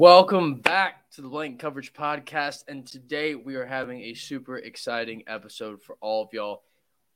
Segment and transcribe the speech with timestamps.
[0.00, 2.64] Welcome back to the Blank Coverage Podcast.
[2.68, 6.62] And today we are having a super exciting episode for all of y'all.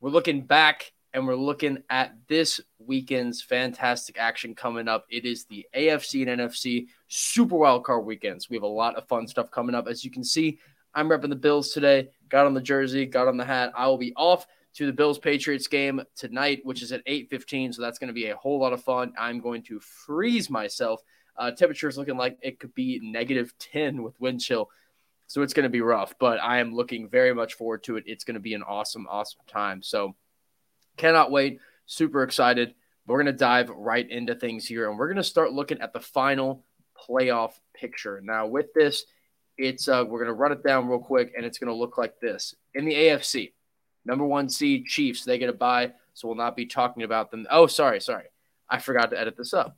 [0.02, 5.06] We're looking back and we're looking at this weekend's fantastic action coming up.
[5.08, 8.50] It is the AFC and NFC Super Wild Card weekends.
[8.50, 9.88] We have a lot of fun stuff coming up.
[9.88, 10.58] As you can see,
[10.94, 12.10] I'm repping the Bills today.
[12.28, 13.72] Got on the jersey, got on the hat.
[13.74, 17.72] I will be off to the Bills Patriots game tonight, which is at 8:15.
[17.76, 19.14] So that's going to be a whole lot of fun.
[19.18, 21.00] I'm going to freeze myself.
[21.36, 24.70] Uh, temperature is looking like it could be negative 10 with wind chill.
[25.26, 28.04] So it's going to be rough, but I am looking very much forward to it.
[28.06, 29.82] It's going to be an awesome, awesome time.
[29.82, 30.14] So
[30.96, 31.60] Cannot wait.
[31.86, 32.74] Super excited.
[33.06, 35.92] We're going to dive right into things here and we're going to start looking at
[35.92, 36.64] the final
[36.96, 38.20] playoff picture.
[38.22, 39.04] Now, with this,
[39.58, 41.98] it's uh, we're going to run it down real quick and it's going to look
[41.98, 42.54] like this.
[42.74, 43.52] In the AFC,
[44.04, 47.46] number one seed Chiefs, they get a bye, so we'll not be talking about them.
[47.50, 48.26] Oh, sorry, sorry.
[48.70, 49.76] I forgot to edit this up.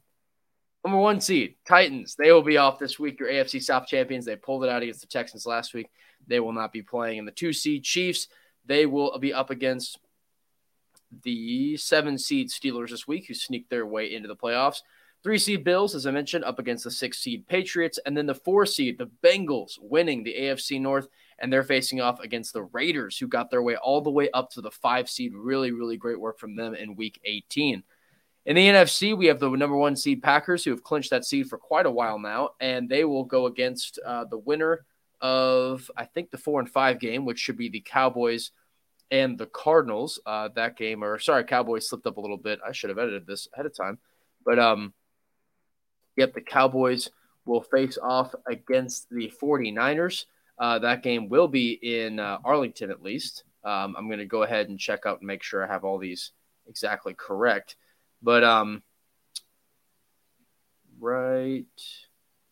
[0.86, 2.14] Number one seed, Titans.
[2.14, 3.18] They will be off this week.
[3.18, 4.24] Your AFC South champions.
[4.24, 5.90] They pulled it out against the Texans last week.
[6.28, 7.18] They will not be playing.
[7.18, 8.28] In the two seed Chiefs,
[8.66, 9.98] they will be up against
[11.24, 14.82] the seven seed Steelers this week, who sneaked their way into the playoffs.
[15.24, 17.98] Three seed Bills, as I mentioned, up against the six seed Patriots.
[18.06, 21.08] And then the four seed, the Bengals, winning the AFC North.
[21.40, 24.52] And they're facing off against the Raiders, who got their way all the way up
[24.52, 25.34] to the five seed.
[25.34, 27.82] Really, really great work from them in week 18.
[28.46, 31.48] In the NFC, we have the number one seed Packers, who have clinched that seed
[31.48, 32.50] for quite a while now.
[32.60, 34.86] And they will go against uh, the winner
[35.20, 38.52] of, I think, the four and five game, which should be the Cowboys
[39.10, 40.20] and the Cardinals.
[40.24, 42.60] Uh, that game, or sorry, Cowboys slipped up a little bit.
[42.64, 43.98] I should have edited this ahead of time,
[44.44, 44.94] but um,
[46.14, 47.10] yep, the Cowboys
[47.46, 50.26] will face off against the 49ers.
[50.56, 53.42] Uh, that game will be in uh, Arlington at least.
[53.64, 55.98] Um, I'm going to go ahead and check out and make sure I have all
[55.98, 56.30] these
[56.68, 57.74] exactly correct.
[58.22, 58.82] But um,
[61.00, 61.64] right,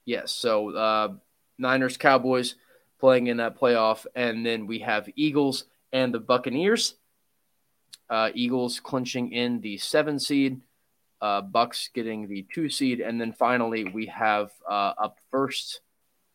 [0.05, 0.33] yes.
[0.33, 1.09] So uh,
[1.59, 2.55] Niners, Cowboys
[3.01, 6.95] playing in that playoff, and then we have Eagles and the Buccaneers.
[8.11, 10.61] Uh, Eagles clinching in the seven seed,
[11.21, 15.81] uh, Bucks getting the two seed, and then finally we have uh, up first,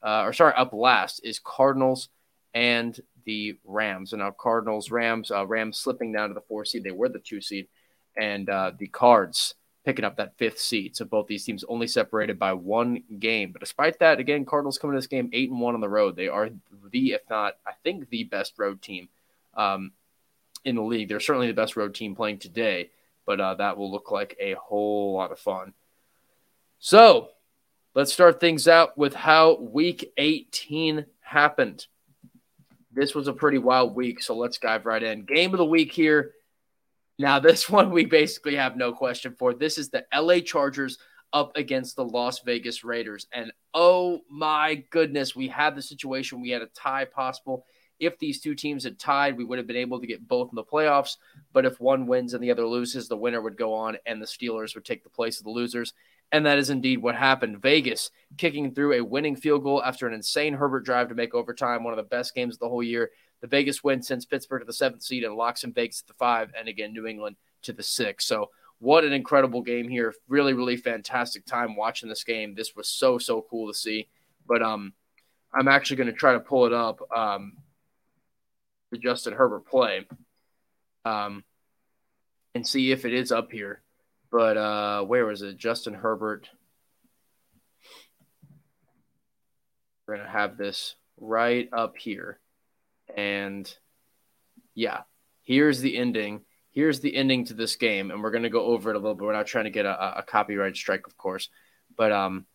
[0.04, 2.10] uh, or sorry, up last is Cardinals
[2.54, 4.14] and the Rams.
[4.14, 6.84] And now Cardinals, Rams, uh, Rams slipping down to the four seed.
[6.84, 7.68] They were the two seed,
[8.18, 9.56] and uh, the Cards
[9.86, 10.96] picking up that fifth seed.
[10.96, 13.52] So both these teams only separated by one game.
[13.52, 16.16] But despite that, again, Cardinals coming to this game eight and one on the road.
[16.16, 16.50] They are
[16.92, 19.10] the, if not, I think the best road team
[19.56, 19.92] um,
[20.66, 21.10] in the league.
[21.10, 22.92] They're certainly the best road team playing today,
[23.26, 25.74] but uh, that will look like a whole lot of fun.
[26.80, 27.30] So
[27.96, 31.88] let's start things out with how week 18 happened.
[32.92, 35.24] This was a pretty wild week, so let's dive right in.
[35.24, 36.34] Game of the week here.
[37.20, 39.54] Now, this one we basically have no question for.
[39.54, 40.98] This is the LA Chargers
[41.32, 43.28] up against the Las Vegas Raiders.
[43.32, 46.42] And oh my goodness, we had the situation.
[46.42, 47.66] We had a tie possible.
[48.00, 50.56] If these two teams had tied, we would have been able to get both in
[50.56, 51.18] the playoffs.
[51.52, 54.26] But if one wins and the other loses, the winner would go on and the
[54.26, 55.94] Steelers would take the place of the losers.
[56.32, 57.62] And that is indeed what happened.
[57.62, 61.84] Vegas kicking through a winning field goal after an insane Herbert drive to make overtime,
[61.84, 63.12] one of the best games of the whole year.
[63.42, 66.14] The Vegas win sends Pittsburgh to the seventh seed and locks in Vegas at the
[66.14, 68.26] five, and again, New England to the six.
[68.26, 70.14] So, what an incredible game here.
[70.28, 72.56] Really, really fantastic time watching this game.
[72.56, 74.08] This was so, so cool to see.
[74.48, 74.94] But um,
[75.54, 77.00] I'm actually going to try to pull it up.
[77.16, 77.58] Um,
[78.92, 80.08] the Justin Herbert play
[81.06, 81.44] um,
[82.56, 83.82] and see if it is up here.
[84.32, 85.58] But uh, where was it?
[85.58, 86.50] Justin Herbert.
[90.08, 92.40] We're going to have this right up here.
[93.16, 93.72] And
[94.76, 95.02] yeah,
[95.44, 96.42] here's the ending.
[96.72, 98.12] Here's the ending to this game.
[98.12, 99.26] And we're going to go over it a little bit.
[99.26, 101.50] We're not trying to get a, a copyright strike, of course.
[101.98, 102.46] But um,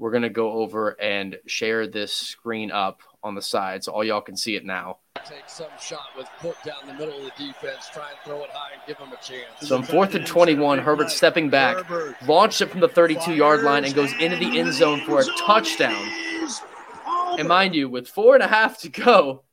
[0.00, 4.02] we're going to go over and share this screen up on the side so all
[4.02, 4.98] y'all can see it now.
[5.26, 8.50] Take some shot with foot down the middle of the defense, try and throw it
[8.50, 9.68] high and give them a chance.
[9.68, 11.84] So on fourth and 21, Herbert stepping back,
[12.26, 15.24] launched it from the 32 yard line and goes into the end zone for a
[15.46, 16.02] touchdown.
[17.38, 19.44] And mind you, with four and a half to go,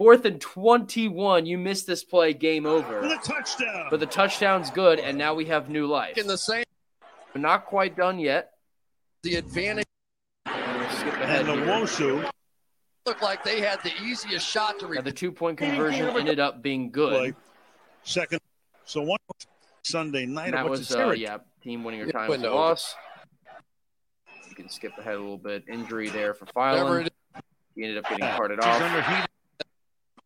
[0.00, 3.02] fourth and 21, you missed this play, game over.
[3.02, 3.88] The touchdown.
[3.90, 6.16] But the touchdown's good, and now we have new life.
[6.16, 6.64] In the same,
[7.34, 8.52] We're not quite done yet.
[9.22, 9.84] the advantage
[10.46, 11.66] ahead And the here.
[11.66, 12.30] Woshu
[13.04, 16.62] looked like they had the easiest shot to Now, the two point conversion ended up
[16.62, 17.10] being good.
[17.12, 17.34] play,
[18.02, 18.40] second.
[18.86, 19.18] So one
[19.82, 20.46] Sunday night.
[20.46, 22.54] And that what's was, his uh, yeah, team winning or Yeah, time was a window.
[22.54, 22.94] loss.
[24.48, 25.64] You can skip ahead a little bit.
[25.68, 27.06] Injury there for whatever Filan.
[27.06, 27.12] it
[27.74, 29.26] He ended up getting carted He's off.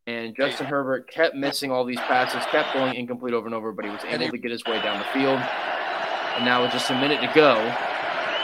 [0.07, 3.87] And Justin Herbert kept missing all these passes, kept going incomplete over and over, but
[3.87, 5.41] he was able to get his way down the field.
[6.37, 7.55] And now with just a minute to go,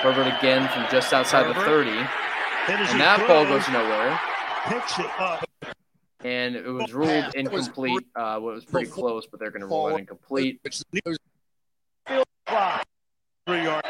[0.00, 1.90] Herbert again from just outside the 30.
[1.90, 4.18] And he that ball goes nowhere.
[4.68, 5.44] Picks it up.
[6.24, 8.06] And it was ruled incomplete.
[8.14, 10.60] Uh, well, it was pretty close, but they're going to rule it incomplete.
[10.62, 10.82] Which
[13.46, 13.84] Three yard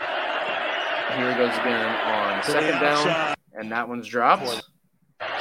[0.00, 4.62] Here it goes again on second down, and that one's dropped.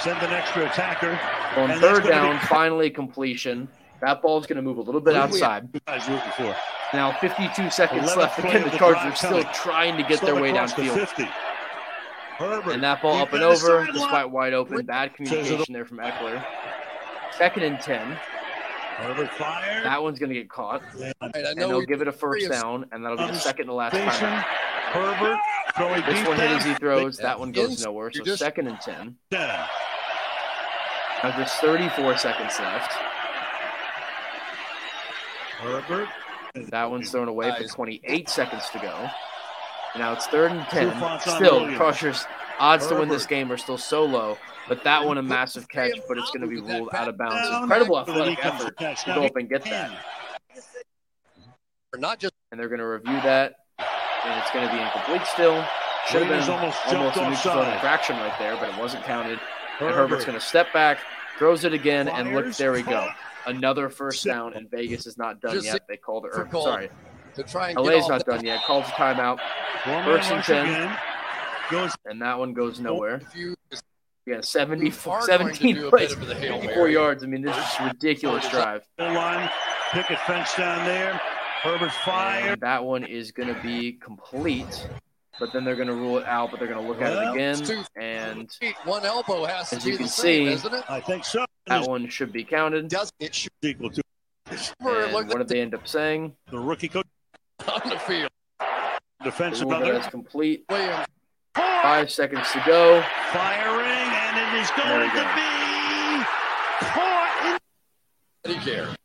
[0.06, 1.20] Send an extra attacker.
[1.58, 3.68] On And third that's gonna down, finally completion.
[4.02, 5.68] That ball's going to move a little bit Who do we- outside.
[5.74, 6.56] Who guys rooting for?
[6.94, 8.40] Now, 52 seconds left.
[8.40, 9.48] play Again, of the the Chargers are still coming.
[9.56, 11.08] trying to get Still their way downfield.
[12.72, 14.86] And that ball Deep up and over, despite wide open.
[14.86, 16.46] Bad communication there from Ekeler.
[17.36, 18.12] Second and 10.
[18.98, 19.86] Herbert fired.
[19.86, 20.84] That one's going to get caught.
[21.00, 23.74] right, I And they'll give it a first down, and that'll be the second to
[23.74, 24.46] last time.
[24.92, 25.40] Herbert
[25.76, 27.18] throwing This one hit as he throws.
[27.18, 28.12] That one goes nowhere.
[28.14, 29.16] So second and 10.
[31.32, 31.32] Ten.
[31.32, 32.92] Now there's 34 seconds left.
[35.60, 36.10] Herbert.
[36.70, 39.10] That one's thrown away for 28 seconds to go.
[39.98, 41.20] Now it's third and 10.
[41.20, 41.78] Still, Williams.
[41.78, 42.26] Chargers
[42.60, 44.38] odds to win this game are still so low,
[44.68, 47.50] but that one a massive catch, but it's going to be ruled out of bounds.
[47.62, 49.92] Incredible Then athletic effort to go up and get that.
[51.98, 55.66] not just And they're going to review that, and it's going to be incomplete still.
[56.08, 59.40] Should have been almost almost, a neutral zone infraction right there, but it wasn't counted.
[59.80, 59.96] And Herbert.
[59.96, 61.00] Herbert's going to step back,
[61.38, 63.08] throws it again, and look, there we go.
[63.46, 65.88] Another first down, and Vegas is not done Just yet.
[65.88, 66.32] They called it.
[66.34, 66.90] Or, sorry,
[67.36, 68.64] to try and LA's not done yet.
[68.64, 69.40] Calls a timeout,
[69.84, 70.98] Four-man First and 10.
[71.70, 73.22] Goes and that one goes nowhere.
[74.28, 77.24] Yeah, 74, are going to 17 plays, bit of the Hail 54 yards.
[77.24, 78.82] I mean, this is a ridiculous drive.
[78.98, 79.50] line.
[79.92, 81.14] Picket fence down there.
[81.62, 82.54] Herbert fired.
[82.54, 84.88] And that one is going to be complete,
[85.40, 87.32] but then they're going to rule it out, but they're going to look at it
[87.34, 90.54] again, two- and feet, one elbow has to As be you the can same, see-
[90.54, 90.84] isn't it?
[90.90, 91.46] I think so.
[91.68, 92.88] that It's one should be counted.
[92.88, 94.02] Does it should equal to
[94.80, 96.36] And what did they end up saying?
[96.52, 97.06] the rookie coach
[97.68, 98.30] on the field?
[98.60, 100.10] They defensive ruled it brother.
[100.12, 100.66] complete.
[100.70, 101.06] Williams
[101.56, 103.02] Five seconds to go.
[103.32, 105.22] Firing, and it is There we going go.
[105.22, 105.36] to
[106.20, 106.26] be
[106.88, 107.60] caught.
[108.44, 108.96] did he care?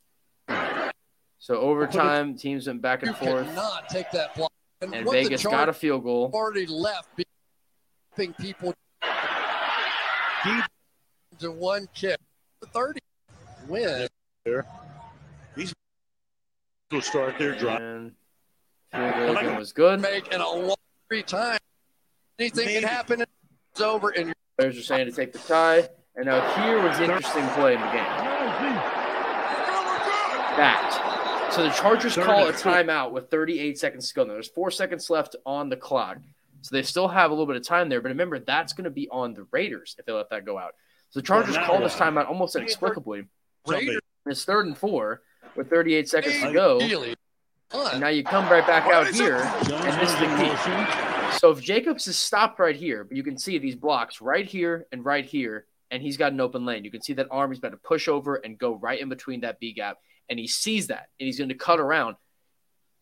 [1.38, 4.52] So overtime, teams went back You and forth, cannot take that block.
[4.82, 6.30] And, and Vegas got a field goal.
[6.32, 7.08] already left,
[8.16, 8.74] being people
[10.44, 10.64] Deep
[11.38, 12.18] to one kick.
[12.60, 13.00] The 30
[13.68, 14.08] win.
[16.90, 17.80] will start their drive.
[17.80, 18.12] And
[18.92, 20.00] field goal again was good.
[20.00, 20.76] Make in a long
[21.08, 21.60] three times.
[22.38, 22.80] Anything Maybe.
[22.80, 23.24] can happen.
[23.72, 25.88] It's over, and you're Players are saying to take the tie.
[26.16, 28.04] And now here was the interesting play in the game.
[30.56, 31.19] That.
[31.52, 34.24] So the Chargers Third call a timeout with 38 seconds to go.
[34.24, 36.18] Now, There's four seconds left on the clock.
[36.62, 38.00] So they still have a little bit of time there.
[38.00, 40.74] But remember, that's going to be on the Raiders if they let that go out.
[41.10, 43.24] So the Chargers now call this timeout almost inexplicably.
[43.66, 45.22] Raiders It's third and four
[45.56, 46.78] with 38 seconds to go.
[47.72, 49.36] And now you come right back out here.
[49.36, 51.38] And this is the in key.
[51.38, 54.86] So if Jacobs is stopped right here, but you can see these blocks right here
[54.92, 56.84] and right here, and he's got an open lane.
[56.84, 57.50] You can see that arm.
[57.50, 59.98] He's about to push over and go right in between that B gap,
[60.30, 62.16] and he sees that, and he's going to cut around.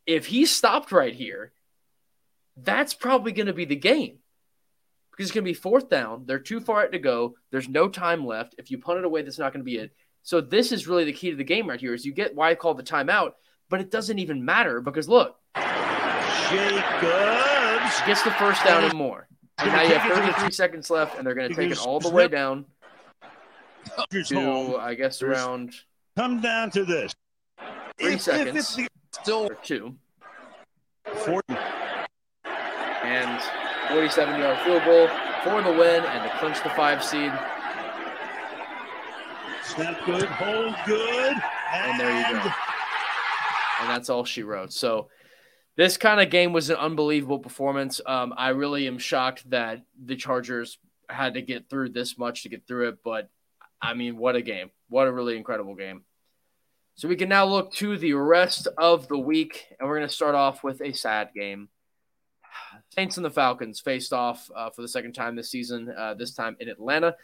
[0.07, 1.53] If he stopped right here,
[2.57, 4.19] that's probably going to be the game
[5.11, 6.25] because it's going to be fourth down.
[6.27, 7.35] They're too far out to go.
[7.51, 8.55] There's no time left.
[8.59, 9.93] If you punt it away, that's not going to be it.
[10.23, 11.93] So this is really the key to the game right here.
[11.93, 13.33] Is you get why I call the timeout,
[13.69, 15.37] but it doesn't even matter because look,
[16.51, 18.01] Jacobs.
[18.07, 19.29] gets the first down and more.
[19.59, 22.11] And now you have 33 seconds left, and they're going to take it all the
[22.11, 22.65] way down
[24.11, 24.77] to.
[24.77, 25.75] I guess, around
[26.19, 27.15] Come down to this.
[27.97, 28.57] Three If- if seconds.
[28.59, 29.97] it's the Still or two,
[31.25, 31.45] fourth,
[33.05, 33.41] and
[33.89, 35.07] 47 yard field goal
[35.45, 37.31] for the win and to clinch the five seed.
[39.63, 41.37] snap good, hold good,
[41.73, 42.51] And there you go.
[43.81, 44.73] And that's all she wrote.
[44.73, 45.09] So
[45.77, 48.01] this kind of game was an unbelievable performance.
[48.05, 52.49] Um, I really am shocked that the Chargers had to get through this much to
[52.49, 53.05] get through it.
[53.05, 53.31] But
[53.81, 54.73] I mean, what a game.
[54.89, 56.03] What a really incredible game.
[56.99, 60.13] So we can now look to the rest of the week, and we're going to
[60.13, 61.69] start off with a sad game.
[62.93, 66.35] Saints and the Falcons faced off uh, for the second time this season, uh, this
[66.35, 67.15] time in Atlanta.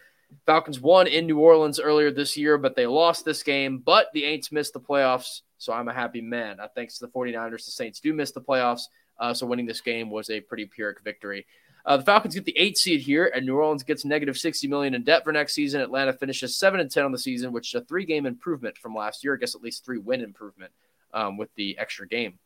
[0.47, 3.79] Falcons won in New Orleans earlier this year, but they lost this game.
[3.79, 6.61] But the Aints missed the playoffs, so I'm a happy man.
[6.61, 8.83] Uh, thanks to the 49ers, the Saints do miss the playoffs,
[9.19, 11.47] uh, so winning this game was a pretty pyrrhic victory.
[11.87, 14.95] Uh, the Falcons get the eight seed here, and New Orleans gets negative 60 million
[14.95, 15.83] in debt for next season.
[15.83, 18.95] Atlanta finishes seven and 10 on the season, which is a three game improvement from
[18.95, 19.35] last year.
[19.35, 20.73] I guess at least three win improvement
[21.13, 22.39] um, with the extra game.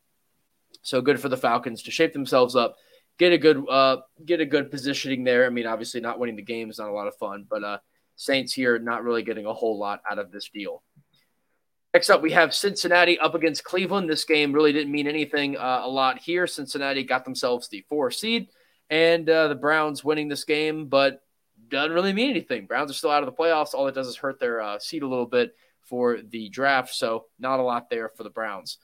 [0.82, 2.76] So good for the Falcons to shape themselves up,
[3.18, 5.46] get a good uh, get a good positioning there.
[5.46, 7.78] I mean, obviously not winning the game is not a lot of fun, but uh,
[8.16, 10.82] Saints here not really getting a whole lot out of this deal.
[11.94, 14.10] Next up, we have Cincinnati up against Cleveland.
[14.10, 16.46] This game really didn't mean anything uh, a lot here.
[16.46, 18.48] Cincinnati got themselves the four seed,
[18.90, 21.22] and uh, the Browns winning this game, but
[21.68, 22.66] doesn't really mean anything.
[22.66, 23.74] Browns are still out of the playoffs.
[23.74, 27.26] All it does is hurt their uh, seed a little bit for the draft, so
[27.38, 28.78] not a lot there for the Browns.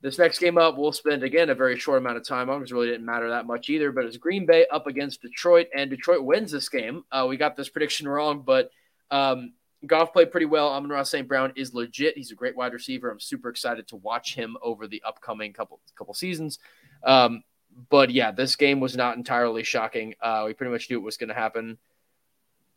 [0.00, 2.72] This next game up, we'll spend again a very short amount of time on because
[2.72, 3.90] it really didn't matter that much either.
[3.90, 7.04] But it's Green Bay up against Detroit, and Detroit wins this game.
[7.10, 8.70] Uh, we got this prediction wrong, but
[9.10, 9.54] um,
[9.86, 10.68] Goff played pretty well.
[10.68, 11.26] Amon-Ra St.
[11.26, 12.16] Brown is legit.
[12.16, 13.10] He's a great wide receiver.
[13.10, 16.58] I'm super excited to watch him over the upcoming couple couple seasons.
[17.02, 17.42] Um,
[17.90, 20.14] but yeah, this game was not entirely shocking.
[20.20, 21.78] Uh, we pretty much knew it was going to happen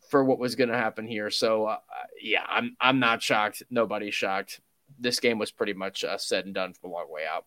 [0.09, 1.29] for what was going to happen here.
[1.29, 1.77] So uh,
[2.21, 3.63] yeah, I'm I'm not shocked.
[3.69, 4.59] Nobody's shocked
[4.99, 7.45] this game was pretty much uh, said and done from a long way out.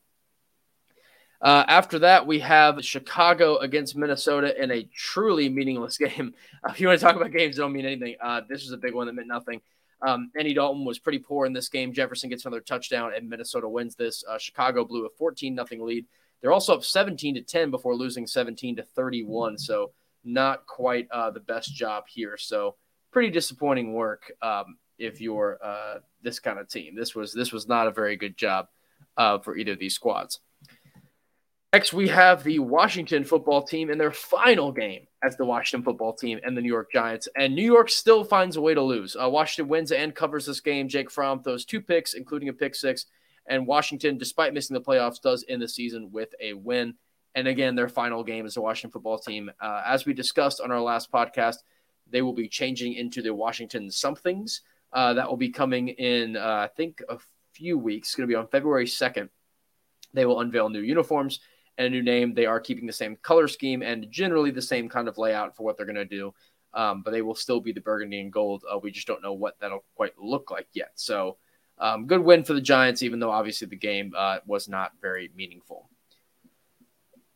[1.43, 6.35] Uh, after that, we have Chicago against Minnesota in a truly meaningless game.
[6.69, 8.77] If you want to talk about games that don't mean anything, uh, this was a
[8.77, 9.63] big one that meant nothing.
[10.03, 11.93] Um, Andy Dalton was pretty poor in this game.
[11.93, 14.25] Jefferson gets another touchdown, and Minnesota wins this.
[14.29, 16.07] Uh, Chicago blew a 14 nothing lead.
[16.41, 19.59] They're also up 17 to 10 before losing 17 to 31.
[19.59, 19.93] So
[20.25, 22.37] not quite uh, the best job here.
[22.37, 22.77] So
[23.11, 24.33] pretty disappointing work.
[24.43, 26.95] Um, if you're uh, this kind of team.
[26.95, 28.69] This was this was not a very good job
[29.17, 30.41] uh, for either of these squads.
[31.73, 36.13] Next, we have the Washington football team in their final game as the Washington football
[36.13, 37.29] team and the New York Giants.
[37.37, 39.17] And New York still finds a way to lose.
[39.17, 40.89] Uh, Washington wins and covers this game.
[40.89, 43.07] Jake Fromm throws two picks, including a pick six.
[43.47, 46.95] And Washington, despite missing the playoffs, does end the season with a win.
[47.35, 49.51] And again, their final game is the Washington football team.
[49.61, 51.57] Uh, as we discussed on our last podcast,
[52.11, 54.63] they will be changing into the Washington somethings.
[54.93, 57.19] Uh, that will be coming in, uh, I think, a
[57.53, 58.09] few weeks.
[58.09, 59.29] It's going to be on February 2nd.
[60.13, 61.41] They will unveil new uniforms
[61.79, 62.35] and a new name.
[62.35, 65.63] They are keeping the same color scheme and generally the same kind of layout for
[65.63, 66.35] what they're going to do.
[66.75, 68.65] Um, but they will still be the burgundy and gold.
[68.71, 70.93] Uh, we just don't know what that'll quite look like yet.
[70.95, 71.37] So,
[71.81, 75.31] um, good win for the Giants, even though obviously the game uh, was not very
[75.35, 75.89] meaningful.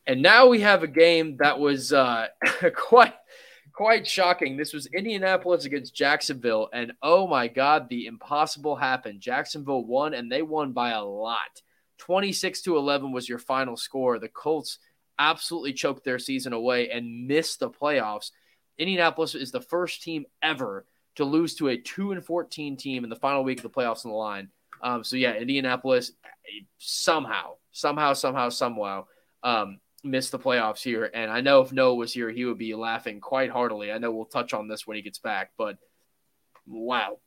[0.07, 2.27] And now we have a game that was uh,
[2.75, 3.13] quite
[3.73, 4.55] quite shocking.
[4.55, 9.19] This was Indianapolis against Jacksonville, and oh my God, the impossible happened.
[9.19, 11.61] Jacksonville won, and they won by a lot.
[11.97, 14.19] 26 to 11 was your final score.
[14.19, 14.79] The Colts
[15.17, 18.31] absolutely choked their season away and missed the playoffs.
[18.77, 20.85] Indianapolis is the first team ever
[21.15, 24.05] to lose to a 2 and 14 team in the final week of the playoffs
[24.05, 24.49] on the line.
[24.81, 26.11] Um, so yeah, Indianapolis
[26.77, 29.05] somehow, somehow, somehow, somehow
[29.43, 31.09] um, missed the playoffs here.
[31.13, 33.91] And I know if Noah was here, he would be laughing quite heartily.
[33.91, 35.77] I know we'll touch on this when he gets back, but
[36.67, 37.19] wow,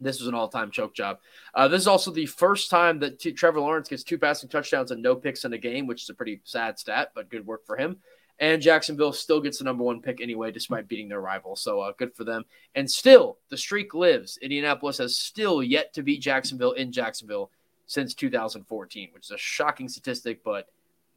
[0.00, 1.18] this was an all-time choke job.
[1.54, 4.90] Uh, this is also the first time that t- Trevor Lawrence gets two passing touchdowns
[4.90, 7.64] and no picks in a game, which is a pretty sad stat, but good work
[7.66, 7.98] for him.
[8.42, 11.54] And Jacksonville still gets the number one pick anyway, despite beating their rival.
[11.54, 12.44] So uh, good for them.
[12.74, 14.36] And still, the streak lives.
[14.42, 17.52] Indianapolis has still yet to beat Jacksonville in Jacksonville
[17.86, 20.66] since 2014, which is a shocking statistic, but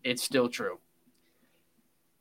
[0.04, 0.78] it's still true.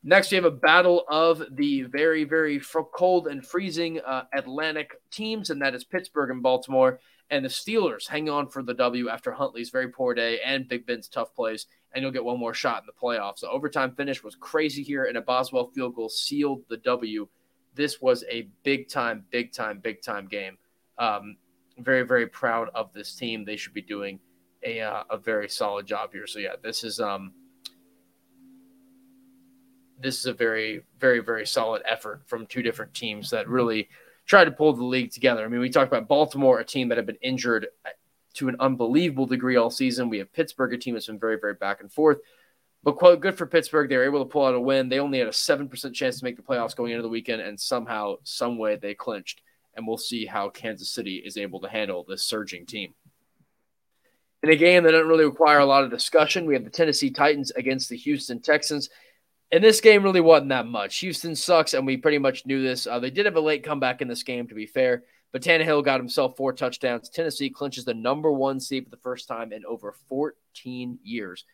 [0.03, 2.59] Next, we have a battle of the very, very
[2.95, 6.99] cold and freezing uh, Atlantic teams, and that is Pittsburgh and Baltimore.
[7.31, 10.87] And the Steelers hang on for the W after Huntley's very poor day and Big
[10.87, 13.41] Ben's tough plays, and you'll get one more shot in the playoffs.
[13.41, 17.27] The overtime finish was crazy here, and a Boswell field goal sealed the W.
[17.75, 20.59] This was a big time, big time, big time game.
[20.99, 21.37] Um,
[21.79, 23.45] very, very proud of this team.
[23.45, 24.21] They should be doing
[24.63, 26.27] a, uh, a very solid job here.
[26.27, 27.01] So, yeah, this is.
[27.01, 27.33] Um,
[30.01, 33.89] this is a very, very, very solid effort from two different teams that really
[34.27, 35.45] tried to pull the league together.
[35.45, 37.69] I mean, we talked about Baltimore, a team that had been injured
[38.35, 40.09] to an unbelievable degree all season.
[40.09, 42.19] We have Pittsburgh, a team that's been very, very back and forth.
[42.83, 43.89] But quote, good for Pittsburgh.
[43.89, 44.89] They were able to pull out a win.
[44.89, 47.59] They only had a 7% chance to make the playoffs going into the weekend, and
[47.59, 49.41] somehow, some way, they clinched.
[49.75, 52.95] And we'll see how Kansas City is able to handle this surging team.
[54.43, 57.11] In a game that doesn't really require a lot of discussion, we have the Tennessee
[57.11, 58.91] Titans against the Houston Texans.
[59.55, 60.99] And this game really wasn't that much.
[60.99, 62.89] Houston sucks, and we pretty much knew this.
[62.89, 65.85] Uh, they did have a late comeback in this game, to be fair, but Tannehill
[65.85, 67.09] got himself four touchdowns.
[67.09, 71.45] Tennessee clinches the number one seed for the first time in over 14 years.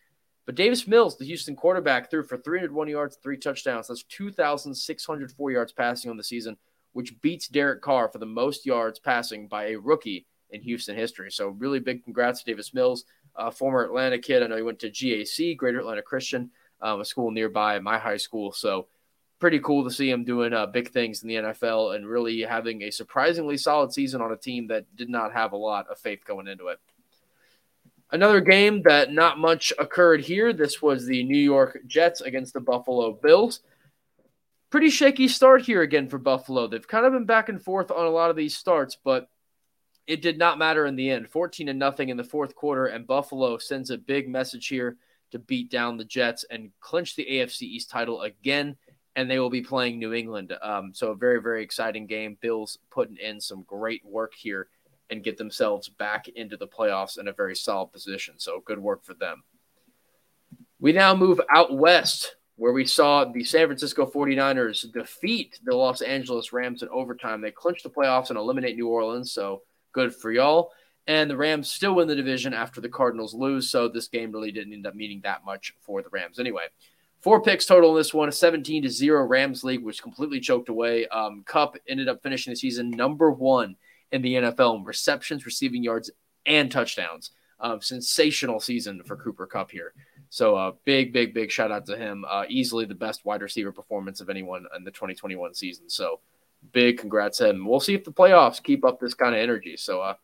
[0.47, 3.89] But Davis Mills, the Houston quarterback, threw for 301 yards, three touchdowns.
[3.89, 6.57] That's 2,604 yards passing on the season,
[6.95, 11.31] which beats Derek Carr for the most yards passing by a rookie in Houston history.
[11.31, 13.05] So, really big congrats to Davis Mills,
[13.37, 14.43] uh, former Atlanta kid.
[14.43, 16.51] I know he went to GAC, Greater Atlanta Christian
[16.83, 18.53] um, a school nearby my high school.
[18.53, 18.87] So
[19.41, 22.83] pretty cool to see him doing uh, big things in the NFL and really having
[22.83, 26.25] a surprisingly solid season on a team that did not have a lot of faith
[26.25, 26.79] going into it.
[28.13, 30.53] Another game that not much occurred here.
[30.53, 33.61] This was the New York Jets against the Buffalo Bills.
[34.69, 36.67] Pretty shaky start here again for Buffalo.
[36.67, 39.29] They've kind of been back and forth on a lot of these starts, but
[40.07, 41.31] it did not matter in the end.
[41.31, 44.97] 14 and nothing in the fourth quarter, and Buffalo sends a big message here
[45.33, 48.77] to beat down the Jets and clinch the AFC East title again.
[49.17, 50.57] And they will be playing New England.
[50.63, 52.39] Um, so a very, very exciting game.
[52.41, 54.69] Bills putting in some great work here
[55.11, 58.35] and get themselves back into the playoffs in a very solid position.
[58.39, 59.43] So good work for them.
[60.79, 66.03] We now move out west where we saw the San Francisco 49ers defeat the Los
[66.03, 67.41] Angeles Rams in overtime.
[67.41, 69.33] They clinched the playoffs and eliminate New Orleans.
[69.33, 70.71] So good for y'all.
[71.07, 73.71] And the Rams still win the division after the Cardinals lose.
[73.71, 76.39] So this game really didn't end up meaning that much for the Rams.
[76.39, 76.65] Anyway,
[77.21, 80.69] four picks total in this one, a 17 to 0 Rams league, which completely choked
[80.69, 81.07] away.
[81.09, 83.77] Um, Kupp ended up finishing the season number one
[84.13, 86.11] in the NFL in receptions, receiving yards,
[86.47, 87.31] and touchdowns.
[87.59, 89.93] Uh, sensational season for Cooper Kupp here.
[90.31, 92.25] So uh, big, big, big shout out to him.
[92.27, 95.91] Uh, easily the best wide receiver performance of anyone in the 2021 season.
[95.91, 96.21] So
[96.73, 97.67] big congrats to him.
[97.67, 99.77] We'll see if the playoffs keep up this kind of energy.
[99.77, 100.15] So uh,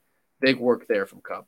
[0.41, 1.47] big work there from Kupp.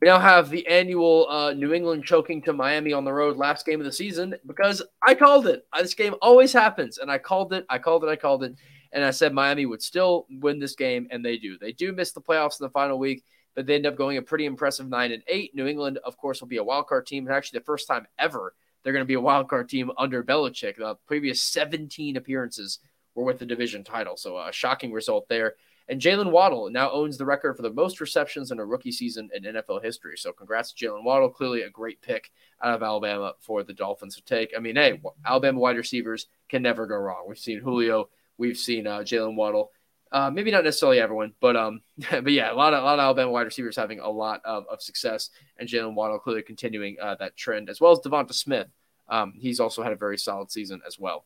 [0.00, 3.64] We now have the annual uh, New England choking to Miami on the road last
[3.64, 5.66] game of the season because I called it.
[5.78, 7.64] This game always happens, and I called it.
[7.70, 8.08] I called it.
[8.08, 8.54] I called it,
[8.92, 11.56] and I said Miami would still win this game, and they do.
[11.58, 13.24] They do miss the playoffs in the final week,
[13.54, 15.54] but they end up going a pretty impressive nine and eight.
[15.54, 18.06] New England, of course, will be a wild card team, and actually the first time
[18.18, 18.54] ever
[18.86, 20.76] they're going to be a wild card team under Belichick.
[20.76, 22.78] The previous 17 appearances
[23.16, 25.54] were with the division title, so a shocking result there.
[25.88, 29.30] And Jaylen Waddle now owns the record for the most receptions in a rookie season
[29.34, 30.16] in NFL history.
[30.16, 31.30] So congrats to Jaylen Waddle.
[31.30, 34.52] Clearly a great pick out of Alabama for the Dolphins to take.
[34.56, 37.24] I mean, hey, Alabama wide receivers can never go wrong.
[37.28, 39.70] We've seen Julio, we've seen uh, Jaylen Waddle.
[40.12, 43.02] Uh, maybe not necessarily everyone, but um, but yeah, a lot of a lot of
[43.02, 47.16] Alabama wide receivers having a lot of, of success, and Jaylen Waddle clearly continuing uh,
[47.16, 48.68] that trend, as well as Devonta Smith.
[49.08, 51.24] Um, he's also had a very solid season as well.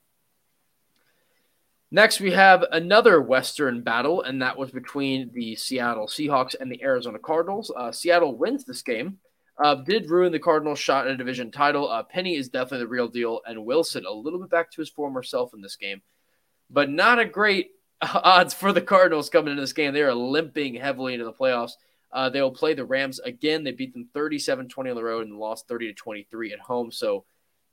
[1.93, 6.83] Next, we have another Western battle, and that was between the Seattle Seahawks and the
[6.85, 7.73] Arizona Cardinals.
[7.76, 9.19] Uh, Seattle wins this game.
[9.63, 11.91] Uh, did ruin the Cardinals' shot at a division title.
[11.91, 14.89] Uh, Penny is definitely the real deal, and Wilson a little bit back to his
[14.89, 16.00] former self in this game,
[16.71, 17.73] but not a great
[18.03, 19.93] odds for the Cardinals coming into this game.
[19.93, 21.73] They are limping heavily into the playoffs.
[22.13, 23.65] Uh, they will play the Rams again.
[23.65, 26.93] They beat them 37 20 on the road and lost 30 to 23 at home.
[26.93, 27.25] So,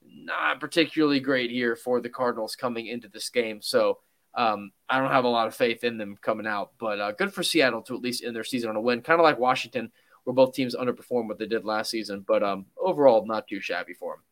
[0.04, 3.62] not particularly great here for the Cardinals coming into this game.
[3.62, 4.00] So,
[4.38, 7.34] um, I don't have a lot of faith in them coming out, but uh, good
[7.34, 9.02] for Seattle to at least end their season on a win.
[9.02, 9.92] Kind of like Washington,
[10.24, 13.94] where both teams underperformed what they did last season, but um, overall, not too shabby
[13.94, 14.24] for them.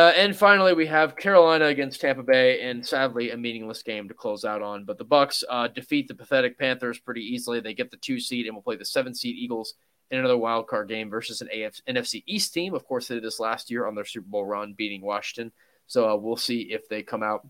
[0.00, 4.14] Uh, and finally, we have Carolina against Tampa Bay, and sadly, a meaningless game to
[4.14, 4.84] close out on.
[4.84, 7.60] But the Bucks uh, defeat the pathetic Panthers pretty easily.
[7.60, 9.74] They get the two seed and will play the seven seed Eagles
[10.10, 12.74] in another wild card game versus an AF- NFC East team.
[12.74, 15.52] Of course, they did this last year on their Super Bowl run, beating Washington.
[15.86, 17.46] So uh, we'll see if they come out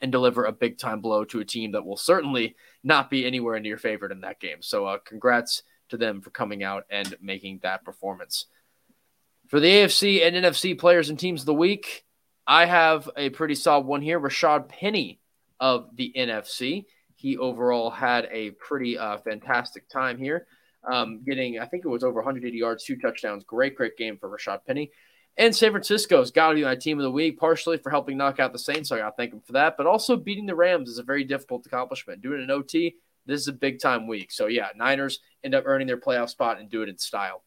[0.00, 3.58] and deliver a big time blow to a team that will certainly not be anywhere
[3.60, 4.58] near favored in that game.
[4.60, 8.46] So uh, congrats to them for coming out and making that performance.
[9.48, 12.04] For the AFC and NFC players and teams of the week,
[12.46, 14.20] I have a pretty solid one here.
[14.20, 15.20] Rashad Penny
[15.58, 16.84] of the NFC.
[17.14, 20.46] He overall had a pretty uh, fantastic time here,
[20.84, 23.44] um, getting, I think it was over 180 yards, two touchdowns.
[23.44, 24.90] Great, great game for Rashad Penny.
[25.38, 28.40] And San Francisco's got to be my team of the week, partially for helping knock
[28.40, 28.88] out the Saints.
[28.88, 29.76] So I got to thank them for that.
[29.76, 32.20] But also beating the Rams is a very difficult accomplishment.
[32.20, 34.32] Doing an OT, this is a big time week.
[34.32, 37.44] So yeah, Niners end up earning their playoff spot and do it in style.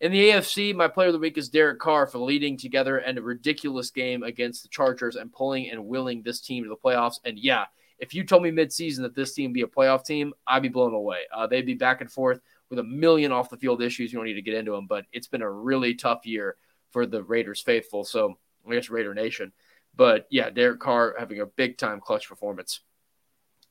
[0.00, 3.18] In the AFC, my player of the week is Derek Carr for leading together and
[3.18, 7.18] a ridiculous game against the Chargers and pulling and willing this team to the playoffs.
[7.24, 7.64] And yeah,
[7.98, 10.94] if you told me midseason that this team be a playoff team, I'd be blown
[10.94, 11.20] away.
[11.34, 14.12] Uh, they'd be back and forth with a million off the field issues.
[14.12, 16.56] You don't need to get into them, but it's been a really tough year
[16.90, 18.04] for the Raiders faithful.
[18.04, 19.52] So I guess Raider Nation.
[19.94, 22.80] But yeah, Derek Carr having a big time clutch performance.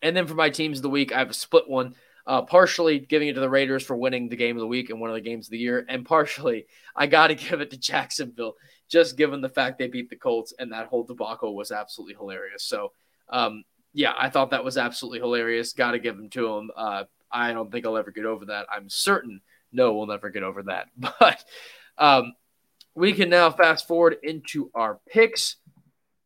[0.02, 1.96] And then for my teams of the week, I have a split one.
[2.28, 5.00] Uh, partially giving it to the Raiders for winning the game of the week and
[5.00, 7.78] one of the games of the year, and partially I got to give it to
[7.78, 8.56] Jacksonville,
[8.90, 12.64] just given the fact they beat the Colts and that whole debacle was absolutely hilarious.
[12.64, 12.94] So,
[13.30, 15.74] um, yeah, I thought that was absolutely hilarious.
[15.74, 16.72] Got to give them to them.
[16.76, 18.66] Uh, I don't think I'll ever get over that.
[18.76, 19.42] I'm certain
[19.76, 20.88] no, we'll never get over that.
[21.20, 21.44] But
[21.98, 22.34] um,
[22.96, 25.58] we can now fast forward into our picks,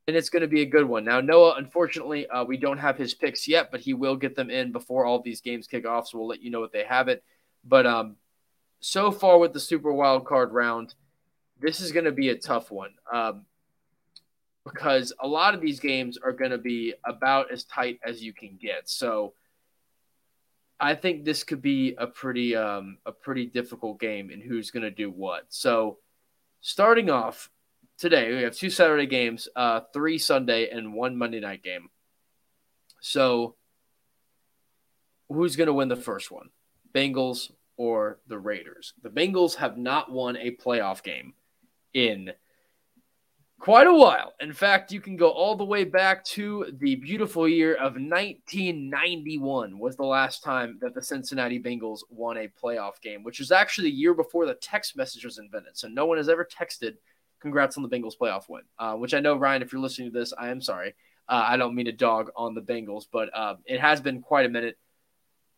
[0.08, 1.04] and it's going to be a good one.
[1.04, 4.50] Now, Noah, unfortunately, uh, we don't have his picks yet, but he will get them
[4.50, 7.08] in before all these games kick off, so we'll let you know what they have
[7.08, 7.24] it.
[7.66, 8.16] But um,
[8.80, 10.94] so far with the Super Wild Card round,
[11.60, 13.46] this is going to be a tough one um,
[14.64, 18.32] because a lot of these games are going to be about as tight as you
[18.32, 18.90] can get.
[18.90, 19.34] So
[20.80, 24.84] I think this could be a pretty um, a pretty difficult game in who's going
[24.84, 25.46] to do what.
[25.50, 25.98] So
[26.62, 27.50] starting off
[27.98, 31.90] today, we have two Saturday games, uh, three Sunday, and one Monday night game.
[33.02, 33.56] So
[35.30, 36.50] who's going to win the first one,
[36.94, 38.94] Bengals or the Raiders.
[39.02, 41.34] The Bengals have not won a playoff game
[41.94, 42.32] in
[43.60, 44.34] quite a while.
[44.40, 49.78] In fact, you can go all the way back to the beautiful year of 1991
[49.78, 53.90] was the last time that the Cincinnati Bengals won a playoff game, which was actually
[53.90, 55.78] the year before the text message was invented.
[55.78, 56.96] So no one has ever texted
[57.40, 60.20] congrats on the Bengals playoff win, uh, which I know, Ryan, if you're listening to
[60.20, 60.96] this, I am sorry.
[61.28, 64.46] Uh, I don't mean to dog on the Bengals, but uh, it has been quite
[64.46, 64.78] a minute.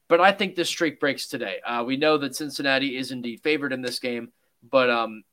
[0.07, 1.59] But I think this streak breaks today.
[1.65, 5.23] Uh, we know that Cincinnati is indeed favored in this game, but um,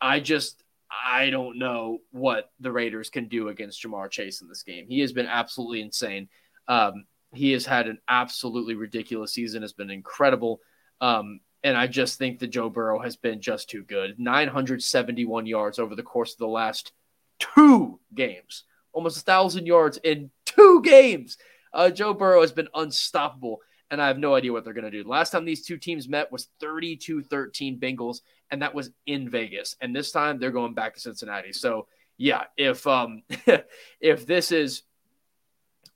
[0.00, 4.62] I just I don't know what the Raiders can do against Ja'Marr Chase in this
[4.62, 4.86] game.
[4.88, 6.28] He has been absolutely insane.
[6.66, 9.62] Um, he has had an absolutely ridiculous season.
[9.62, 10.60] Has been incredible.
[11.00, 14.18] Um, and I just think that Joe Burrow has been just too good.
[14.18, 16.92] 971 yards over the course of the last
[17.38, 21.36] two games, almost a thousand yards in two games.
[21.72, 25.02] Uh, Joe Burrow has been unstoppable, and I have no idea what they're going to
[25.02, 25.08] do.
[25.08, 28.20] last time these two teams met was 32 13 Bengals,
[28.50, 29.76] and that was in Vegas.
[29.80, 31.52] And this time they're going back to Cincinnati.
[31.52, 33.22] So, yeah, if um
[34.00, 34.82] if this is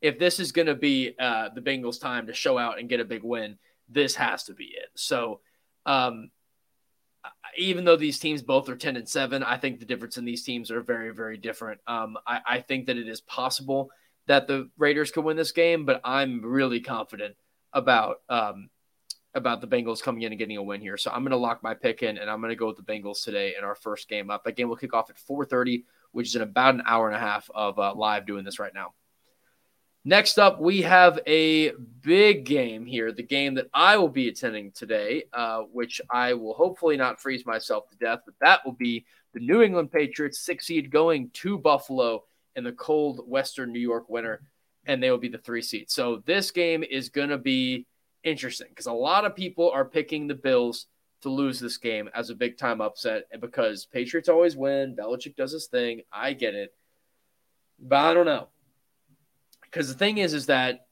[0.00, 2.98] if this is going to be uh, the Bengals' time to show out and get
[2.98, 3.56] a big win,
[3.88, 4.88] this has to be it.
[4.96, 5.40] So,
[5.86, 6.30] um,
[7.56, 10.42] even though these teams both are 10 and 7, I think the difference in these
[10.42, 11.80] teams are very, very different.
[11.86, 13.90] Um, I, I think that it is possible
[14.26, 17.36] that the Raiders could win this game, but I'm really confident
[17.72, 18.68] about um,
[19.34, 20.96] about the Bengals coming in and getting a win here.
[20.96, 22.82] So I'm going to lock my pick in, and I'm going to go with the
[22.82, 24.44] Bengals today in our first game up.
[24.44, 27.20] That game will kick off at 4:30, which is in about an hour and a
[27.20, 28.92] half of uh, live doing this right now.
[30.04, 34.72] Next up, we have a big game here, the game that I will be attending
[34.72, 39.06] today, uh, which I will hopefully not freeze myself to death, but that will be
[39.32, 42.24] the New England Patriots, six seed, going to Buffalo
[42.56, 44.42] in the cold Western New York winter,
[44.86, 45.90] and they will be the three seed.
[45.90, 47.86] So this game is going to be
[48.24, 50.86] interesting because a lot of people are picking the Bills
[51.22, 55.36] to lose this game as a big time upset, and because Patriots always win, Belichick
[55.36, 56.02] does his thing.
[56.12, 56.74] I get it,
[57.78, 58.48] but I don't know.
[59.62, 60.86] Because the thing is, is that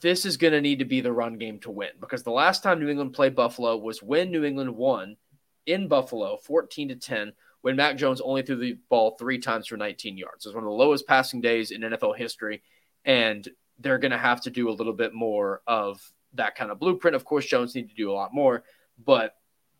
[0.00, 1.90] this is going to need to be the run game to win.
[2.00, 5.16] Because the last time New England played Buffalo was when New England won
[5.64, 9.76] in Buffalo, 14 to 10, when Mac Jones only threw the ball three times for
[9.76, 10.44] 19 yards.
[10.44, 12.62] It was one of the lowest passing days in NFL history,
[13.06, 16.00] and they're going to have to do a little bit more of
[16.34, 17.16] that kind of blueprint.
[17.16, 18.64] Of course, Jones need to do a lot more,
[19.02, 19.36] but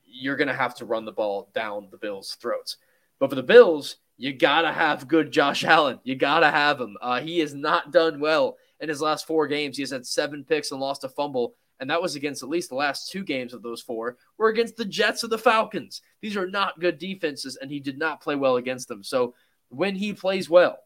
[0.07, 2.79] you're going to have to run the ball down the Bills' throats.
[3.19, 6.01] But for the Bills, you gotta have good Josh Allen.
[6.03, 6.97] You gotta have him.
[7.01, 9.77] Uh, he has not done well in his last four games.
[9.77, 12.71] He has had seven picks and lost a fumble, and that was against at least
[12.71, 16.01] the last two games of those four were against the Jets or the Falcons.
[16.23, 19.03] These are not good defenses, and he did not play well against them.
[19.03, 19.35] So
[19.69, 20.79] when he plays well,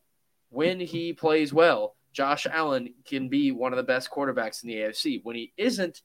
[0.48, 4.76] when he plays well, Josh Allen can be one of the best quarterbacks in the
[4.76, 5.20] AFC.
[5.22, 6.02] When he isn't,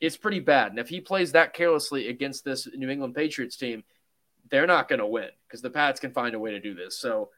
[0.00, 0.70] it's pretty bad.
[0.70, 3.84] And if he plays that carelessly against this New England Patriots team,
[4.50, 6.98] they're not going to win because the Pats can find a way to do this.
[6.98, 7.30] So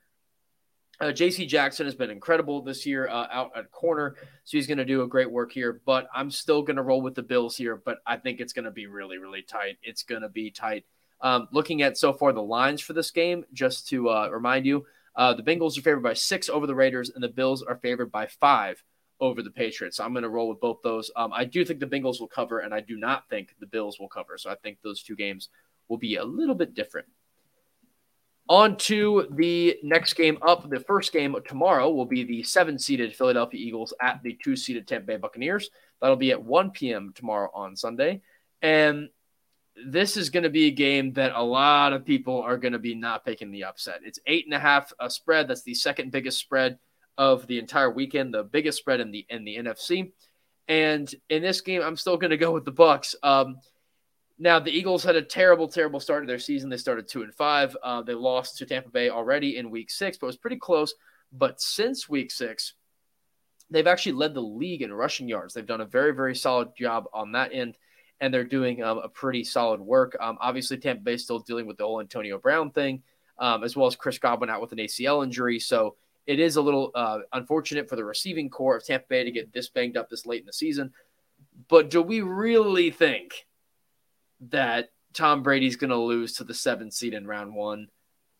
[1.00, 1.46] uh, J.C.
[1.46, 5.02] Jackson has been incredible this year uh, out at corner, so he's going to do
[5.02, 5.80] a great work here.
[5.84, 8.66] But I'm still going to roll with the Bills here, but I think it's going
[8.66, 9.78] to be really, really tight.
[9.82, 10.84] It's going to be tight.
[11.20, 14.86] Um, looking at so far the lines for this game, just to uh, remind you,
[15.16, 18.10] uh, the Bengals are favored by six over the Raiders, and the Bills are favored
[18.10, 18.82] by five
[19.20, 19.98] over the Patriots.
[19.98, 21.10] So I'm going to roll with both those.
[21.14, 24.00] Um, I do think the Bengals will cover, and I do not think the Bills
[24.00, 24.36] will cover.
[24.38, 25.48] So I think those two games
[25.88, 27.06] will be a little bit different.
[28.48, 30.68] On to the next game up.
[30.68, 34.88] The first game tomorrow will be the seven seeded Philadelphia Eagles at the two seeded
[34.88, 35.70] Tampa Bay Buccaneers.
[36.00, 37.12] That'll be at 1 p.m.
[37.14, 38.22] tomorrow on Sunday.
[38.60, 39.10] And
[39.76, 42.78] this is going to be a game that a lot of people are going to
[42.78, 44.00] be not picking the upset.
[44.04, 45.48] It's eight and a half a spread.
[45.48, 46.78] That's the second biggest spread
[47.18, 50.12] of the entire weekend, the biggest spread in the in the NFC.
[50.68, 53.14] And in this game, I'm still going to go with the Bucks.
[53.22, 53.56] Um,
[54.38, 56.70] now the Eagles had a terrible, terrible start to their season.
[56.70, 57.76] They started two and five.
[57.82, 60.94] Uh, they lost to Tampa Bay already in Week six, but it was pretty close.
[61.32, 62.74] But since Week six,
[63.70, 65.54] they've actually led the league in rushing yards.
[65.54, 67.76] They've done a very, very solid job on that end,
[68.22, 70.16] and they're doing um, a pretty solid work.
[70.18, 73.02] Um, obviously, Tampa Bay still dealing with the whole Antonio Brown thing,
[73.38, 75.58] um, as well as Chris Godwin out with an ACL injury.
[75.60, 79.30] So it is a little uh, unfortunate for the receiving core of Tampa Bay to
[79.30, 80.92] get this banged up this late in the season.
[81.68, 83.44] But do we really think?
[84.50, 87.88] that Tom Brady's going to lose to the seventh seed in round one?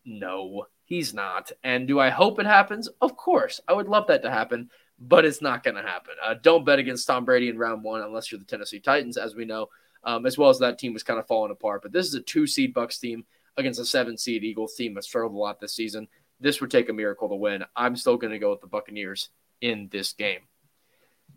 [0.05, 1.51] No, he's not.
[1.63, 2.89] And do I hope it happens?
[3.01, 3.61] Of course.
[3.67, 4.69] I would love that to happen,
[5.07, 6.13] but it's not going to happen.
[6.23, 9.35] Uh, don't bet against Tom Brady in round one unless you're the Tennessee Titans, as
[9.35, 9.67] we know,
[10.03, 11.81] um, as well as that team was kind of falling apart.
[11.81, 13.25] But this is a two seed Bucks team
[13.57, 16.07] against a seven seed Eagles team that's struggled a lot this season.
[16.39, 17.63] This would take a miracle to win.
[17.75, 19.29] I'm still going to go with the Buccaneers
[19.61, 20.39] in this game.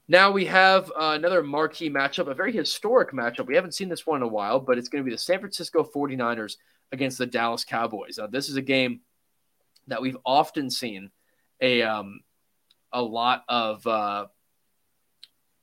[0.08, 3.46] Now we have uh, another marquee matchup, a very historic matchup.
[3.46, 5.40] We haven't seen this one in a while, but it's going to be the San
[5.40, 6.56] Francisco 49ers
[6.92, 8.18] against the Dallas Cowboys.
[8.18, 9.00] Now, this is a game
[9.88, 11.10] that we've often seen
[11.60, 12.20] a um,
[12.92, 14.26] a lot of uh,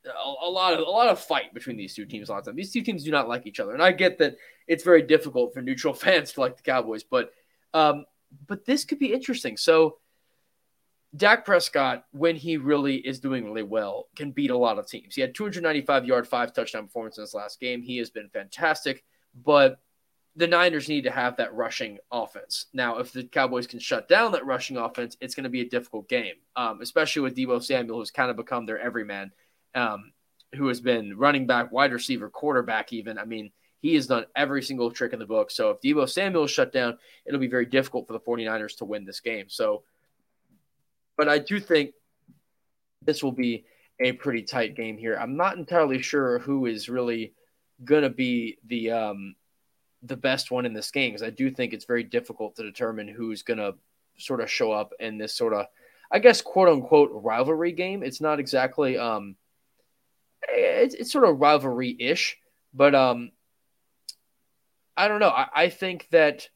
[0.05, 2.45] a, a, lot of a lot of fight between these two teams a lot of
[2.45, 2.55] time.
[2.55, 4.35] These two teams do not like each other, and I get that
[4.67, 7.31] it's very difficult for neutral fans to like the Cowboys, but
[7.73, 8.05] um,
[8.47, 9.57] but this could be interesting.
[9.57, 9.97] So
[11.15, 15.15] Dak Prescott, when he really is doing really well, can beat a lot of teams.
[15.15, 17.81] He had 295 yard, five touchdown performance in his last game.
[17.81, 19.03] He has been fantastic,
[19.43, 19.79] but
[20.35, 22.65] the Niners need to have that rushing offense.
[22.73, 25.69] Now, if the Cowboys can shut down that rushing offense, it's going to be a
[25.69, 29.31] difficult game, um, especially with Deebo Samuel, who's kind of become their everyman,
[29.75, 30.11] um,
[30.55, 33.19] who has been running back, wide receiver, quarterback, even.
[33.19, 35.51] I mean, he has done every single trick in the book.
[35.51, 38.85] So if Deebo Samuel is shut down, it'll be very difficult for the 49ers to
[38.85, 39.45] win this game.
[39.49, 39.83] So
[41.17, 41.91] but I do think
[43.01, 43.65] this will be
[43.99, 45.15] a pretty tight game here.
[45.15, 47.33] I'm not entirely sure who is really
[47.83, 49.35] going to be the um,
[50.03, 53.07] the best one in this game because I do think it's very difficult to determine
[53.07, 53.75] who's going to
[54.17, 55.65] sort of show up in this sort of,
[56.11, 58.03] I guess, quote unquote rivalry game.
[58.03, 59.35] It's not exactly, um,
[60.49, 62.37] it's, it's sort of rivalry ish,
[62.73, 63.31] but um,
[64.95, 65.29] I don't know.
[65.29, 66.49] I, I think that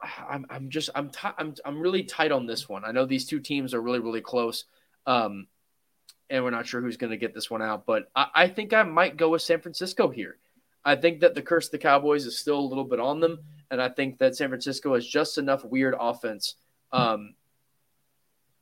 [0.28, 2.84] I'm I'm just I'm t- I'm I'm really tight on this one.
[2.84, 4.64] I know these two teams are really really close,
[5.06, 5.46] um,
[6.28, 7.86] and we're not sure who's going to get this one out.
[7.86, 10.38] But I, I, think I might go with San Francisco here.
[10.84, 13.40] I think that the curse of the Cowboys is still a little bit on them,
[13.70, 16.54] and I think that San Francisco has just enough weird offense
[16.92, 17.34] um,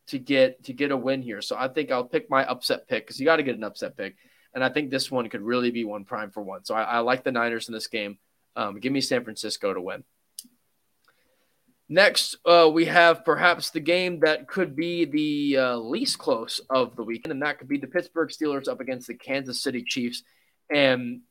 [0.08, 1.40] to get to get a win here.
[1.40, 3.96] So I think I'll pick my upset pick because you got to get an upset
[3.96, 4.16] pick,
[4.54, 6.64] and I think this one could really be one prime for one.
[6.64, 8.18] So I, I like the Niners in this game.
[8.56, 10.02] Um, give me San Francisco to win.
[11.88, 16.96] Next, uh, we have perhaps the game that could be the uh, least close of
[16.96, 20.22] the weekend, and that could be the Pittsburgh Steelers up against the Kansas City Chiefs.
[20.70, 21.22] And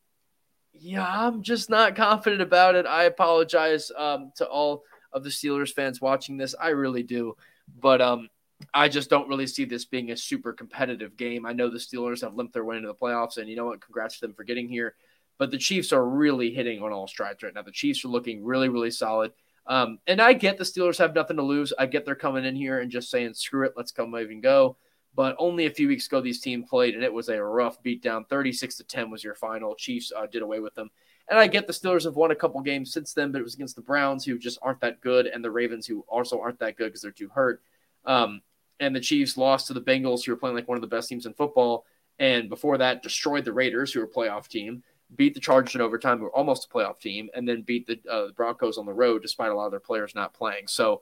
[0.80, 2.86] yeah, I'm just not confident about it.
[2.86, 6.56] I apologize um, to all of the Steelers fans watching this.
[6.60, 7.36] I really do.
[7.80, 8.30] But um,
[8.74, 11.46] I just don't really see this being a super competitive game.
[11.46, 13.82] I know the Steelers have limped their way into the playoffs, and you know what?
[13.82, 14.96] Congrats to them for getting here.
[15.38, 17.62] But the Chiefs are really hitting on all strides right now.
[17.62, 19.34] The Chiefs are looking really, really solid.
[19.68, 21.74] Um, and I get the Steelers have nothing to lose.
[21.78, 24.78] I get they're coming in here and just saying, screw it, let's come even go.
[25.17, 28.30] But only a few weeks ago, these teams played, and it was a rough beatdown.
[28.30, 29.75] 36 to 10 was your final.
[29.75, 30.89] Chiefs uh, did away with them.
[31.27, 33.56] And I get the Steelers have won a couple games since then, but it was
[33.56, 36.77] against the Browns, who just aren't that good, and the Ravens, who also aren't that
[36.77, 37.62] good because they're too hurt.
[38.06, 38.41] Um,
[38.80, 41.10] and the Chiefs lost to the Bengals, who are playing like one of the best
[41.10, 41.86] teams in football.
[42.19, 44.84] And before that, destroyed the Raiders, who are a playoff team
[45.15, 47.99] beat the Chargers in overtime, who were almost a playoff team, and then beat the
[48.12, 50.67] uh, Broncos on the road despite a lot of their players not playing.
[50.67, 51.01] So,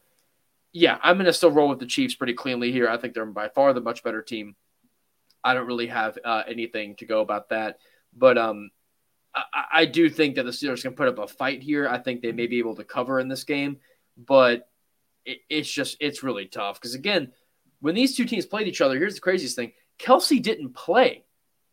[0.76, 2.90] yeah, I'm going to still roll with the Chiefs pretty cleanly here.
[2.90, 4.58] I think they're by far the much better team.
[5.42, 7.78] I don't really have uh, anything to go about that,
[8.14, 8.72] but um,
[9.34, 11.88] I, I, do think that the Steelers can put up a fight here.
[11.88, 13.78] I think they may be able to cover in this game,
[14.18, 14.68] but
[15.24, 17.32] it, it's just it's really tough because again,
[17.80, 21.24] when these two teams played each other, here's the craziest thing: Kelce didn't play.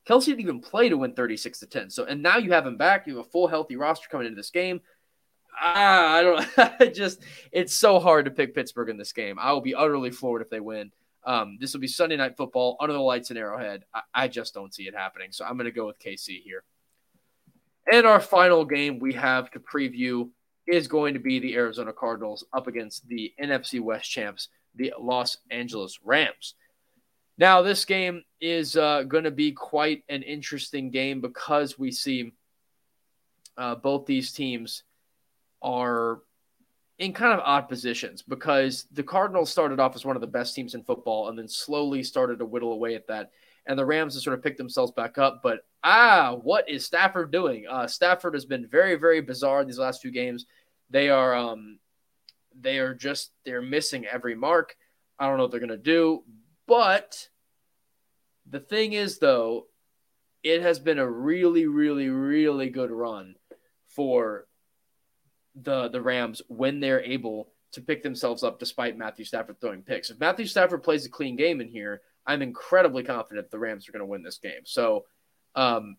[0.08, 1.90] Kelce didn't even play to win 36 to 10.
[1.90, 3.06] So, and now you have him back.
[3.06, 4.80] You have a full healthy roster coming into this game.
[5.60, 6.48] Ah, I don't
[6.80, 9.38] I just it's so hard to pick Pittsburgh in this game.
[9.38, 10.92] I will be utterly floored if they win.
[11.24, 13.84] Um, this will be Sunday night football under the lights in Arrowhead.
[13.94, 15.28] I, I just don't see it happening.
[15.30, 16.64] So I'm going to go with KC here.
[17.90, 20.30] And our final game we have to preview
[20.66, 25.36] is going to be the Arizona Cardinals up against the NFC West champs, the Los
[25.50, 26.54] Angeles Rams.
[27.38, 32.32] Now, this game is uh, going to be quite an interesting game because we see
[33.56, 34.84] uh, both these teams
[35.62, 36.20] are
[36.98, 40.54] in kind of odd positions because the Cardinals started off as one of the best
[40.54, 43.30] teams in football and then slowly started to whittle away at that.
[43.66, 45.40] And the Rams have sort of picked themselves back up.
[45.42, 47.66] But ah, what is Stafford doing?
[47.68, 50.46] Uh, Stafford has been very, very bizarre in these last two games.
[50.90, 51.78] They are, um,
[52.60, 54.76] they are just they're missing every mark.
[55.18, 56.24] I don't know what they're gonna do,
[56.66, 57.28] but
[58.48, 59.66] the thing is, though,
[60.42, 63.36] it has been a really, really, really good run
[63.88, 64.46] for
[65.54, 70.10] the the Rams when they're able to pick themselves up despite Matthew Stafford throwing picks.
[70.10, 73.92] If Matthew Stafford plays a clean game in here, I'm incredibly confident the Rams are
[73.92, 74.62] going to win this game.
[74.64, 75.06] So
[75.54, 75.96] um,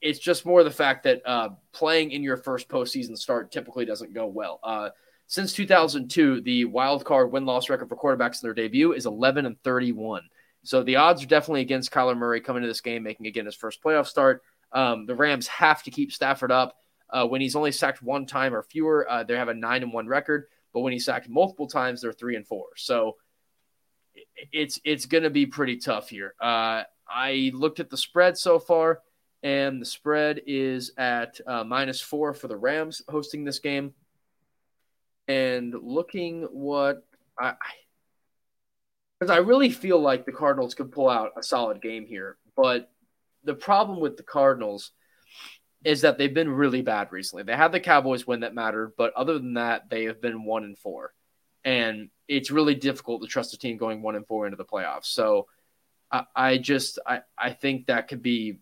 [0.00, 4.14] it's just more the fact that uh, playing in your first postseason start typically doesn't
[4.14, 4.58] go well.
[4.62, 4.88] Uh,
[5.26, 9.46] since 2002, the wild card win loss record for quarterbacks in their debut is 11
[9.46, 10.22] and 31.
[10.64, 13.54] So the odds are definitely against Kyler Murray coming to this game, making again his
[13.54, 14.42] first playoff start.
[14.72, 16.74] Um, the Rams have to keep Stafford up.
[17.14, 19.92] Uh, when he's only sacked one time or fewer, uh, they have a nine and
[19.92, 20.46] one record.
[20.72, 22.66] But when he's sacked multiple times, they're three and four.
[22.76, 23.16] So
[24.52, 26.34] it's it's going to be pretty tough here.
[26.40, 29.00] Uh, I looked at the spread so far,
[29.44, 33.94] and the spread is at uh, minus four for the Rams hosting this game.
[35.28, 37.06] And looking what
[37.38, 37.54] I,
[39.18, 42.90] because I really feel like the Cardinals could pull out a solid game here, but
[43.44, 44.90] the problem with the Cardinals
[45.84, 47.44] is that they've been really bad recently.
[47.44, 50.64] They had the Cowboys win that mattered, but other than that, they have been one
[50.64, 51.12] and four,
[51.64, 55.06] and it's really difficult to trust a team going one and four into the playoffs.
[55.06, 55.46] So
[56.10, 58.58] I, I just I, I think that could be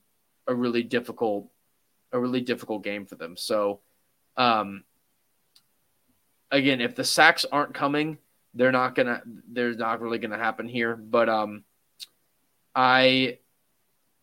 [0.47, 1.49] a really difficult
[2.13, 3.37] a really difficult game for them.
[3.37, 3.81] So
[4.37, 4.85] um
[6.51, 8.19] again, if the sacks aren't coming,
[8.55, 10.97] they're not gonna they're not really gonna happen here.
[10.97, 11.65] But um
[12.75, 13.39] I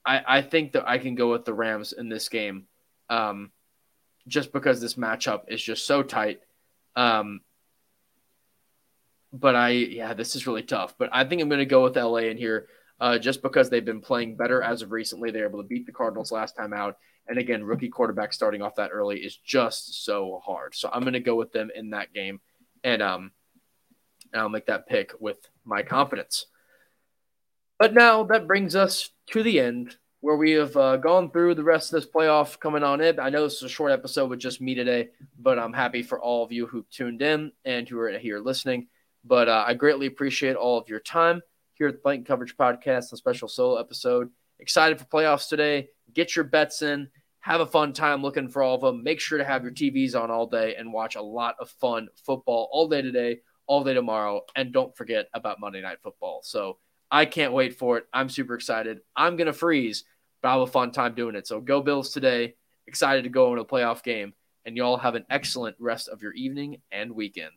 [0.05, 2.65] I I think that I can go with the Rams in this game.
[3.09, 3.51] Um
[4.27, 6.41] just because this matchup is just so tight.
[6.95, 7.41] Um
[9.31, 10.95] but I yeah, this is really tough.
[10.97, 12.67] But I think I'm going to go with LA in here,
[12.99, 15.31] uh, just because they've been playing better as of recently.
[15.31, 18.75] They're able to beat the Cardinals last time out, and again, rookie quarterback starting off
[18.75, 20.75] that early is just so hard.
[20.75, 22.41] So I'm going to go with them in that game,
[22.83, 23.31] and um,
[24.33, 26.45] and I'll make that pick with my confidence.
[27.77, 31.63] But now that brings us to the end where we have uh, gone through the
[31.63, 33.19] rest of this playoff coming on in.
[33.19, 36.21] I know this is a short episode with just me today, but I'm happy for
[36.21, 38.87] all of you who tuned in and who are here listening.
[39.23, 41.41] But uh, I greatly appreciate all of your time
[41.73, 44.29] here at the Blanket Coverage Podcast, a special solo episode.
[44.59, 45.89] Excited for playoffs today.
[46.13, 47.09] Get your bets in.
[47.39, 49.03] Have a fun time looking for all of them.
[49.03, 52.09] Make sure to have your TVs on all day and watch a lot of fun
[52.25, 54.41] football all day today, all day tomorrow.
[54.57, 56.41] And don't forget about Monday Night Football.
[56.43, 56.77] So
[57.11, 58.05] I can't wait for it.
[58.13, 58.99] I'm super excited.
[59.15, 60.03] I'm going to freeze,
[60.41, 61.47] but I'll have a fun time doing it.
[61.47, 62.55] So go Bills today.
[62.87, 64.33] Excited to go into a playoff game.
[64.65, 67.51] And y'all have an excellent rest of your evening and weekend.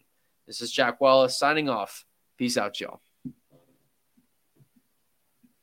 [0.46, 2.04] This is Jack Wallace signing off.
[2.38, 3.00] Peace out, y'all.